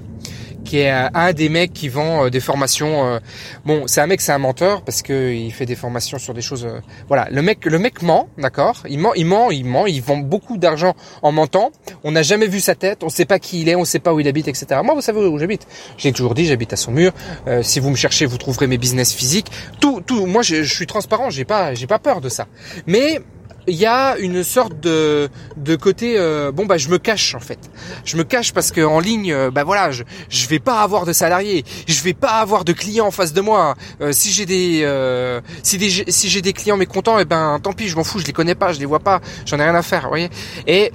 qui 0.69 0.81
est 0.81 0.91
un 0.91 1.33
des 1.33 1.49
mecs 1.49 1.73
qui 1.73 1.89
vend 1.89 2.27
euh, 2.27 2.31
des 2.31 2.41
formations. 2.41 3.07
Euh, 3.07 3.19
bon, 3.65 3.87
c'est 3.87 4.03
un 4.03 4.07
mec, 4.07 4.21
c'est 4.21 4.33
un 4.33 4.39
menteur 4.39 4.83
parce 4.83 5.01
que 5.01 5.33
il 5.33 5.51
fait 5.51 5.65
des 5.65 5.75
formations 5.75 6.19
sur 6.19 6.35
des 6.35 6.43
choses. 6.43 6.67
Euh, 6.67 6.81
voilà, 7.09 7.27
le 7.31 7.41
mec, 7.41 7.65
le 7.65 7.79
mec 7.79 8.03
ment, 8.03 8.29
d'accord? 8.37 8.83
Il 8.89 8.99
ment, 8.99 9.15
il 9.15 9.25
ment, 9.25 9.51
il 9.51 9.65
ment. 9.65 9.87
Il 9.87 10.03
vend 10.03 10.19
beaucoup 10.19 10.59
d'argent 10.59 10.95
en 11.23 11.33
mentant. 11.33 11.73
On 12.05 12.13
n'a 12.13 12.23
jamais 12.23 12.49
vu 12.49 12.61
sa 12.61 12.75
tête, 12.75 13.03
on 13.03 13.09
sait 13.09 13.25
pas 13.25 13.39
qui 13.39 13.63
il 13.63 13.69
est, 13.71 13.77
on 13.77 13.87
sait 13.87 13.99
pas 13.99 14.13
où 14.13 14.21
il 14.21 14.29
habite, 14.29 14.47
etc. 14.47 14.67
Moi, 14.85 14.95
vous 14.95 15.01
savez 15.01 15.19
où 15.21 15.39
j'habite 15.39 15.67
J'ai 15.97 16.13
toujours 16.13 16.35
dit, 16.35 16.45
j'habite 16.45 16.75
à 16.75 16.77
son 16.77 16.93
mur. 16.93 17.13
si 17.63 17.81
vous 17.81 17.89
me 17.89 17.97
cherchez, 17.97 18.27
vous 18.27 18.37
trouverez 18.37 18.67
mes 18.67 18.79
business 18.79 19.15
physiques. 19.15 19.51
Tout, 19.81 20.03
tout. 20.07 20.27
Moi, 20.27 20.43
je, 20.43 20.63
je 20.63 20.75
suis 20.75 20.87
transparent. 20.87 21.31
J'ai 21.31 21.47
pas, 21.47 21.73
j'ai 21.73 21.87
pas 21.87 21.99
peur 21.99 22.21
de 22.21 22.29
ça. 22.29 22.47
Mais 22.87 23.21
il 23.69 23.77
y 23.77 23.87
a 23.87 24.17
une 24.19 24.43
sorte 24.43 24.81
de, 24.81 25.29
de 25.57 25.77
côté 25.77 26.15
euh, 26.17 26.51
bon 26.51 26.67
bah 26.67 26.79
je 26.79 26.89
me 26.89 26.99
cache 26.99 27.35
en 27.35 27.41
fait. 27.41 27.59
Je 28.05 28.17
me 28.17 28.25
cache 28.25 28.53
parce 28.53 28.73
que 28.73 28.81
en 28.81 28.99
ligne 28.99 29.33
euh, 29.33 29.51
bah 29.51 29.65
voilà, 29.65 29.91
je 29.91 30.05
je 30.29 30.49
vais 30.49 30.59
pas 30.59 30.81
avoir 30.81 31.05
de 31.05 31.13
salariés, 31.13 31.65
je 31.87 32.03
vais 32.03 32.15
pas 32.15 32.41
avoir 32.41 32.65
de 32.65 32.73
clients 32.73 33.07
en 33.07 33.11
face 33.11 33.33
de 33.33 33.41
moi. 33.41 33.75
Euh, 34.01 34.13
si 34.13 34.33
j'ai 34.33 34.47
des 34.47 34.87
si 35.63 35.79
des 35.79 35.91
si 36.09 36.29
j'ai 36.29 36.43
des 36.43 36.53
clients 36.53 36.77
mécontents 36.77 37.19
et 37.19 37.23
eh 37.23 37.25
ben 37.25 37.61
tant 37.63 37.73
pis, 37.73 37.89
je 37.89 37.97
m'en 37.97 38.05
fous, 38.05 38.19
je 38.19 38.27
les 38.27 38.33
connais 38.33 38.55
pas, 38.55 38.73
je 38.73 38.81
les 38.81 38.87
vois 38.87 39.01
pas, 39.01 39.21
j'en 39.45 39.59
ai 39.59 39.65
rien 39.65 39.75
à 39.75 39.83
faire, 39.83 40.03
vous 40.03 40.09
voyez. 40.09 40.31
Et 40.67 40.93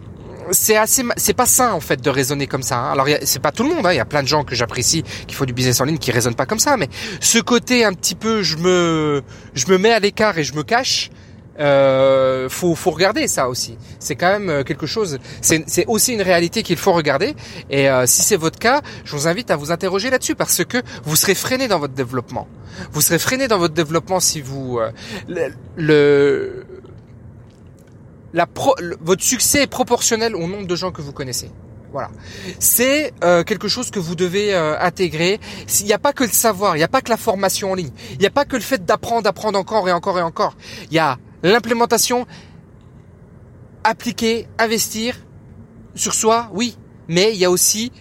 c'est 0.51 0.75
assez 0.75 1.03
c'est 1.15 1.33
pas 1.33 1.45
sain 1.45 1.71
en 1.71 1.79
fait 1.79 2.01
de 2.01 2.09
raisonner 2.09 2.47
comme 2.47 2.63
ça. 2.63 2.77
Hein. 2.77 2.91
Alors 2.91 3.07
c'est 3.23 3.41
pas 3.41 3.51
tout 3.51 3.63
le 3.63 3.69
monde, 3.69 3.85
hein. 3.85 3.93
il 3.93 3.97
y 3.97 4.01
a 4.01 4.05
plein 4.05 4.23
de 4.23 4.27
gens 4.27 4.43
que 4.43 4.55
j'apprécie 4.55 5.03
qui 5.27 5.35
font 5.35 5.45
du 5.45 5.53
business 5.53 5.79
en 5.79 5.85
ligne 5.85 5.97
qui 5.97 6.11
raisonnent 6.11 6.35
pas 6.35 6.45
comme 6.45 6.59
ça, 6.59 6.77
mais 6.77 6.89
ce 7.19 7.39
côté 7.39 7.85
un 7.85 7.93
petit 7.93 8.15
peu 8.15 8.41
je 8.41 8.57
me 8.57 9.23
je 9.53 9.67
me 9.67 9.77
mets 9.77 9.91
à 9.91 9.99
l'écart 9.99 10.37
et 10.37 10.43
je 10.43 10.53
me 10.53 10.63
cache 10.63 11.11
euh, 11.59 12.49
faut, 12.49 12.75
faut 12.75 12.91
regarder 12.91 13.27
ça 13.27 13.49
aussi. 13.49 13.77
C'est 13.99 14.15
quand 14.15 14.31
même 14.31 14.49
euh, 14.49 14.63
quelque 14.63 14.85
chose. 14.85 15.19
C'est 15.41 15.85
aussi 15.87 16.13
une 16.13 16.21
réalité 16.21 16.63
qu'il 16.63 16.77
faut 16.77 16.93
regarder. 16.93 17.35
Et 17.69 17.89
euh, 17.89 18.05
si 18.05 18.21
c'est 18.21 18.37
votre 18.37 18.59
cas, 18.59 18.81
je 19.05 19.15
vous 19.15 19.27
invite 19.27 19.51
à 19.51 19.55
vous 19.55 19.71
interroger 19.71 20.09
là-dessus 20.09 20.35
parce 20.35 20.63
que 20.63 20.77
vous 21.03 21.15
serez 21.15 21.35
freiné 21.35 21.67
dans 21.67 21.79
votre 21.79 21.93
développement. 21.93 22.47
Vous 22.91 23.01
serez 23.01 23.19
freiné 23.19 23.47
dans 23.47 23.59
votre 23.59 23.73
développement 23.73 24.19
si 24.19 24.41
vous 24.41 24.79
euh, 24.79 24.91
le, 25.75 26.65
pro, 28.53 28.75
votre 29.01 29.23
succès 29.23 29.63
est 29.63 29.67
proportionnel 29.67 30.35
au 30.35 30.47
nombre 30.47 30.67
de 30.67 30.75
gens 30.75 30.91
que 30.91 31.01
vous 31.01 31.13
connaissez. 31.13 31.51
Voilà. 31.91 32.09
C'est 32.57 33.13
quelque 33.21 33.67
chose 33.67 33.91
que 33.91 33.99
vous 33.99 34.15
devez 34.15 34.55
intégrer. 34.55 35.39
Il 35.81 35.85
n'y 35.85 35.93
a 35.93 35.99
pas 35.99 36.11
que 36.11 36.23
le 36.23 36.31
savoir, 36.31 36.75
il 36.75 36.79
n'y 36.79 36.83
a 36.83 36.87
pas 36.87 37.01
que 37.01 37.11
la 37.11 37.17
formation 37.17 37.73
en 37.73 37.75
ligne, 37.75 37.91
il 38.13 38.17
n'y 38.17 38.25
a 38.25 38.31
pas 38.31 38.45
que 38.45 38.55
le 38.55 38.63
fait 38.63 38.83
d'apprendre, 38.83 39.21
d'apprendre 39.21 39.59
encore 39.59 39.87
et 39.87 39.91
encore 39.91 40.17
et 40.17 40.23
encore. 40.23 40.55
Il 40.89 40.95
y 40.95 40.99
a 40.99 41.19
L'implémentation, 41.43 42.25
appliquer, 43.83 44.47
investir 44.57 45.15
sur 45.93 46.13
soi, 46.13 46.49
oui, 46.53 46.77
mais 47.07 47.33
il 47.33 47.37
y 47.37 47.45
a 47.45 47.51
aussi 47.51 47.91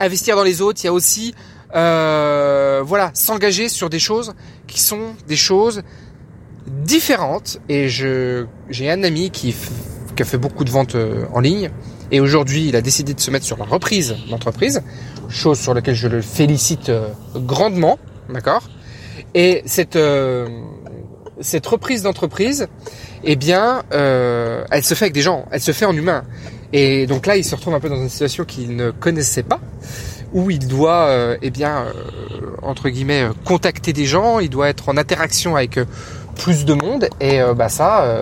investir 0.00 0.36
dans 0.36 0.44
les 0.44 0.62
autres, 0.62 0.80
il 0.82 0.86
y 0.86 0.88
a 0.88 0.92
aussi 0.92 1.34
euh, 1.74 2.82
voilà 2.84 3.10
s'engager 3.14 3.68
sur 3.68 3.90
des 3.90 3.98
choses 3.98 4.34
qui 4.68 4.80
sont 4.80 5.14
des 5.26 5.36
choses 5.36 5.82
différentes. 6.68 7.58
Et 7.68 7.88
je 7.88 8.46
j'ai 8.70 8.90
un 8.90 9.02
ami 9.02 9.30
qui, 9.30 9.54
qui 10.14 10.22
a 10.22 10.24
fait 10.24 10.38
beaucoup 10.38 10.64
de 10.64 10.70
ventes 10.70 10.94
euh, 10.94 11.26
en 11.32 11.40
ligne 11.40 11.70
et 12.10 12.20
aujourd'hui 12.20 12.68
il 12.68 12.76
a 12.76 12.80
décidé 12.80 13.12
de 13.14 13.20
se 13.20 13.30
mettre 13.30 13.44
sur 13.44 13.56
la 13.56 13.64
reprise 13.64 14.14
d'entreprise, 14.30 14.82
chose 15.28 15.58
sur 15.58 15.74
laquelle 15.74 15.96
je 15.96 16.08
le 16.08 16.22
félicite 16.22 16.90
euh, 16.90 17.08
grandement, 17.34 17.98
d'accord? 18.32 18.62
Et 19.34 19.62
cette 19.66 19.98
cette 21.40 21.66
reprise 21.66 22.02
d'entreprise, 22.02 22.68
eh 23.24 23.36
bien, 23.36 23.82
euh, 23.92 24.64
elle 24.70 24.84
se 24.84 24.94
fait 24.94 25.06
avec 25.06 25.14
des 25.14 25.22
gens, 25.22 25.46
elle 25.50 25.60
se 25.60 25.72
fait 25.72 25.84
en 25.84 25.94
humain. 25.94 26.24
Et 26.72 27.06
donc 27.06 27.26
là, 27.26 27.36
il 27.36 27.44
se 27.44 27.54
retrouve 27.54 27.74
un 27.74 27.80
peu 27.80 27.88
dans 27.88 28.00
une 28.00 28.08
situation 28.08 28.44
qu'il 28.44 28.76
ne 28.76 28.90
connaissait 28.90 29.42
pas, 29.42 29.60
où 30.32 30.50
il 30.50 30.66
doit, 30.66 31.06
euh, 31.06 31.36
eh 31.42 31.50
bien, 31.50 31.86
euh, 31.86 31.92
entre 32.62 32.88
guillemets, 32.88 33.28
contacter 33.44 33.92
des 33.92 34.06
gens, 34.06 34.38
il 34.38 34.50
doit 34.50 34.68
être 34.68 34.88
en 34.88 34.96
interaction 34.96 35.56
avec 35.56 35.78
plus 36.36 36.64
de 36.64 36.74
monde, 36.74 37.08
et 37.20 37.40
bah 37.54 37.68
ça, 37.68 38.18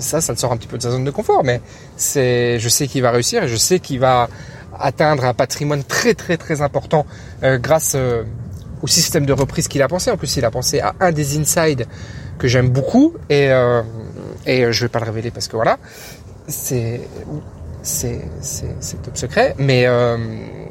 ça, 0.00 0.20
ça 0.20 0.32
le 0.32 0.38
sort 0.38 0.50
un 0.50 0.56
petit 0.56 0.66
peu 0.66 0.76
de 0.76 0.82
sa 0.82 0.90
zone 0.90 1.04
de 1.04 1.10
confort. 1.12 1.44
Mais 1.44 1.60
c'est, 1.96 2.58
je 2.58 2.68
sais 2.68 2.88
qu'il 2.88 3.02
va 3.02 3.12
réussir, 3.12 3.44
et 3.44 3.48
je 3.48 3.54
sais 3.54 3.78
qu'il 3.78 4.00
va 4.00 4.28
atteindre 4.76 5.24
un 5.24 5.34
patrimoine 5.34 5.84
très 5.84 6.14
très 6.14 6.36
très 6.36 6.62
important 6.62 7.06
grâce 7.42 7.96
au 8.82 8.86
système 8.86 9.26
de 9.26 9.32
reprise 9.32 9.68
qu'il 9.68 9.82
a 9.82 9.88
pensé. 9.88 10.10
En 10.10 10.16
plus, 10.16 10.36
il 10.36 10.44
a 10.44 10.50
pensé 10.50 10.80
à 10.80 10.94
un 11.00 11.12
des 11.12 11.38
insides 11.38 11.86
que 12.38 12.48
j'aime 12.48 12.68
beaucoup. 12.68 13.14
Et 13.28 13.50
euh, 13.50 13.82
et 14.46 14.64
euh, 14.64 14.72
je 14.72 14.82
vais 14.82 14.88
pas 14.88 15.00
le 15.00 15.06
révéler 15.06 15.30
parce 15.30 15.48
que 15.48 15.56
voilà, 15.56 15.78
c'est 16.46 17.00
c'est 17.82 19.02
top 19.02 19.16
secret, 19.16 19.54
mais 19.58 19.86
euh, 19.86 20.16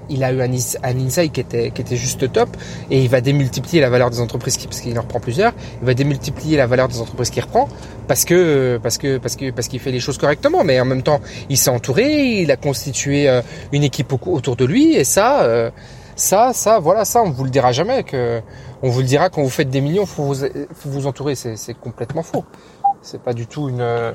il 0.10 0.24
a 0.24 0.32
eu 0.32 0.42
un, 0.42 0.50
un 0.52 1.00
insight 1.00 1.32
qui 1.32 1.40
était 1.40 1.72
qui 1.72 1.82
était 1.82 1.96
juste 1.96 2.32
top. 2.32 2.50
Et 2.92 3.02
il 3.02 3.10
va 3.10 3.22
démultiplier 3.22 3.82
la 3.82 3.90
valeur 3.90 4.10
des 4.10 4.20
entreprises 4.20 4.58
qui, 4.58 4.68
parce 4.68 4.82
qu'il 4.82 4.98
en 4.98 5.02
reprend 5.02 5.20
plusieurs, 5.20 5.54
il 5.82 5.86
va 5.86 5.94
démultiplier 5.94 6.58
la 6.58 6.68
valeur 6.68 6.88
des 6.88 7.00
entreprises 7.00 7.30
qu'il 7.30 7.44
reprend 7.44 7.68
parce 8.08 8.26
que 8.26 8.80
parce 8.82 8.98
que 8.98 9.18
parce 9.18 9.36
que 9.36 9.52
parce 9.52 9.68
qu'il 9.68 9.80
fait 9.80 9.92
les 9.92 10.00
choses 10.00 10.18
correctement, 10.18 10.64
mais 10.64 10.80
en 10.80 10.86
même 10.86 11.04
temps 11.04 11.22
il 11.50 11.58
s'est 11.58 11.70
entouré, 11.72 12.42
il 12.42 12.52
a 12.52 12.58
constitué 12.58 13.30
euh, 13.30 13.42
une 13.72 13.84
équipe 13.84 14.14
autour 14.28 14.56
de 14.56 14.66
lui. 14.66 14.96
Et 14.96 15.04
ça 15.04 15.44
euh, 15.44 15.72
ça, 16.20 16.54
ça, 16.54 16.80
voilà, 16.80 17.06
ça, 17.06 17.22
on 17.22 17.32
vous 17.32 17.44
le 17.44 17.50
dira 17.50 17.72
jamais. 17.72 18.04
Que, 18.04 18.42
on 18.82 18.90
vous 18.90 19.00
le 19.00 19.06
dira 19.06 19.30
quand 19.30 19.42
vous 19.42 19.50
faites 19.50 19.70
des 19.70 19.82
millions, 19.82 20.06
faut 20.06 20.24
vous, 20.24 20.36
faut 20.36 20.90
vous 20.90 21.08
entourer. 21.08 21.36
C'est 21.36 21.74
complètement 21.74 22.24
faux. 22.24 22.46
C'est 23.02 23.22
pas 23.22 23.34
du 23.34 23.48
tout 23.48 23.70
une, 23.70 24.14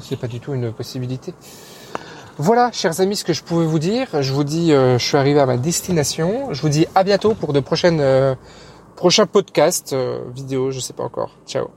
c'est 0.00 0.18
pas 0.18 0.26
du 0.26 0.40
tout 0.40 0.54
une 0.54 0.72
possibilité. 0.72 1.34
Voilà, 2.38 2.72
chers 2.72 3.00
amis, 3.00 3.16
ce 3.16 3.24
que 3.24 3.34
je 3.34 3.42
pouvais 3.42 3.66
vous 3.66 3.78
dire. 3.78 4.22
Je 4.22 4.32
vous 4.32 4.44
dis, 4.44 4.72
euh, 4.72 4.98
je 4.98 5.04
suis 5.04 5.18
arrivé 5.18 5.40
à 5.40 5.46
ma 5.46 5.58
destination. 5.58 6.54
Je 6.54 6.62
vous 6.62 6.70
dis 6.70 6.86
à 6.94 7.04
bientôt 7.04 7.34
pour 7.34 7.52
de 7.52 7.60
prochaines, 7.60 8.00
euh, 8.00 8.34
prochains 8.96 9.26
podcasts, 9.26 9.92
euh, 9.92 10.20
vidéos, 10.34 10.70
je 10.70 10.80
sais 10.80 10.94
pas 10.94 11.04
encore. 11.04 11.36
Ciao. 11.46 11.68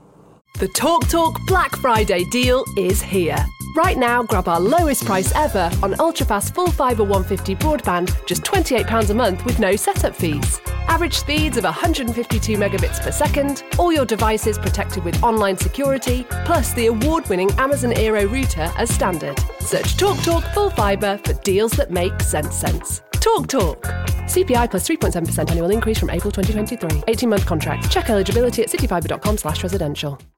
The 0.60 0.72
Talk 0.72 1.06
Talk 1.08 1.34
Black 1.48 1.76
Friday 1.76 2.24
deal 2.30 2.62
is 2.78 3.02
here. 3.02 3.36
Right 3.74 3.98
now, 3.98 4.22
grab 4.22 4.46
our 4.46 4.60
lowest 4.60 5.04
price 5.04 5.34
ever 5.34 5.68
on 5.82 5.94
ultrafast 5.94 6.54
full 6.54 6.70
fibre 6.70 7.02
150 7.02 7.56
broadband, 7.56 8.24
just 8.24 8.42
£28 8.42 9.10
a 9.10 9.14
month 9.14 9.44
with 9.44 9.58
no 9.58 9.74
setup 9.74 10.14
fees. 10.14 10.60
Average 10.86 11.18
speeds 11.18 11.56
of 11.56 11.64
152 11.64 12.56
megabits 12.56 13.00
per 13.00 13.10
second, 13.10 13.64
all 13.76 13.92
your 13.92 14.04
devices 14.04 14.60
protected 14.60 15.02
with 15.02 15.20
online 15.24 15.56
security, 15.56 16.24
plus 16.44 16.72
the 16.74 16.86
award 16.86 17.28
winning 17.28 17.50
Amazon 17.58 17.92
Aero 17.94 18.26
router 18.28 18.70
as 18.78 18.94
standard. 18.94 19.40
Search 19.58 19.96
TalkTalk 19.96 20.22
Talk 20.24 20.54
Full 20.54 20.70
Fibre 20.70 21.18
for 21.24 21.32
deals 21.42 21.72
that 21.72 21.90
make 21.90 22.20
sense 22.20 22.54
sense. 22.54 23.02
Talk 23.14 23.48
Talk. 23.48 23.82
CPI 24.28 24.70
plus 24.70 24.88
3.7% 24.88 25.50
annual 25.50 25.72
increase 25.72 25.98
from 25.98 26.10
April 26.10 26.30
2023. 26.30 27.02
18 27.08 27.28
month 27.28 27.44
contract. 27.44 27.90
Check 27.90 28.08
eligibility 28.08 28.62
at 28.62 28.68
cityfibre.com 28.68 29.36
slash 29.36 29.64
residential. 29.64 30.16